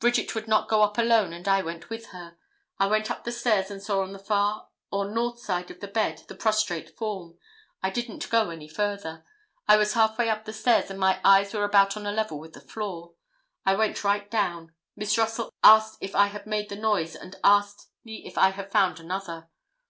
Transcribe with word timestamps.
Bridget 0.00 0.34
would 0.34 0.48
not 0.48 0.70
go 0.70 0.80
up 0.82 0.96
alone 0.96 1.34
and 1.34 1.46
I 1.46 1.60
went 1.60 1.90
with 1.90 2.06
her. 2.06 2.38
I 2.78 2.86
went 2.86 3.10
up 3.10 3.24
the 3.24 3.30
stairs 3.30 3.70
and 3.70 3.82
saw 3.82 4.00
on 4.00 4.14
the 4.14 4.18
far 4.18 4.70
or 4.90 5.04
north 5.04 5.38
side 5.38 5.70
of 5.70 5.80
the 5.80 5.86
bed 5.86 6.22
the 6.28 6.34
prostrate 6.34 6.96
form. 6.96 7.36
I 7.82 7.90
didn't 7.90 8.30
go 8.30 8.48
any 8.48 8.68
further. 8.68 9.22
I 9.68 9.76
was 9.76 9.92
half 9.92 10.16
way 10.16 10.30
up 10.30 10.46
the 10.46 10.54
stairs, 10.54 10.90
and 10.90 10.98
my 10.98 11.20
eyes 11.22 11.52
were 11.52 11.62
about 11.64 11.94
on 11.94 12.06
a 12.06 12.12
level 12.12 12.40
with 12.40 12.54
the 12.54 12.60
floor. 12.62 13.16
I 13.66 13.74
went 13.74 14.02
right 14.02 14.30
down. 14.30 14.72
Miss 14.96 15.18
Russell 15.18 15.52
asked 15.62 15.98
if 16.00 16.14
I 16.16 16.42
made 16.46 16.70
the 16.70 16.76
noise, 16.76 17.14
and 17.14 17.36
asked 17.44 17.88
me 18.02 18.24
if 18.24 18.38
I 18.38 18.52
had 18.52 18.72
found 18.72 18.98
another. 18.98 19.50